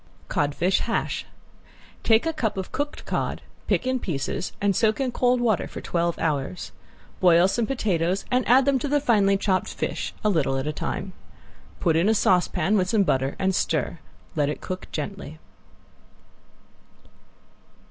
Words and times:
~CODFISH 0.29 0.79
HASH~ 0.79 1.25
Take 2.01 2.25
a 2.25 2.33
cup 2.33 2.57
of 2.57 2.71
cooked 2.71 3.05
cod, 3.05 3.43
pick 3.67 3.85
in 3.85 3.99
pieces 3.99 4.51
and 4.59 4.75
soak 4.75 4.99
in 4.99 5.11
cold 5.11 5.39
water 5.39 5.67
for 5.67 5.79
twelve 5.79 6.17
hours. 6.17 6.71
Boil 7.19 7.47
some 7.47 7.67
potatoes 7.67 8.25
and 8.31 8.43
add 8.47 8.65
them 8.65 8.79
to 8.79 8.87
the 8.87 8.99
finely 8.99 9.37
chopped 9.37 9.71
fish, 9.71 10.11
a 10.23 10.29
little 10.29 10.57
at 10.57 10.65
a 10.65 10.73
time. 10.73 11.13
Put 11.79 11.95
in 11.95 12.09
a 12.09 12.15
saucepan 12.15 12.77
with 12.77 12.89
some 12.89 13.03
butter 13.03 13.35
and 13.37 13.53
stir. 13.53 13.99
Let 14.35 14.49
it 14.49 14.59
cook 14.59 14.91
gently. 14.91 15.37